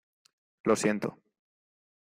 lo 0.63 0.75
siento. 0.75 1.15